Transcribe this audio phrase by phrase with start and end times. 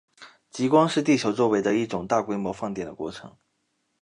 [0.49, 3.37] 极光是地球周围的一种大规模放电的过程。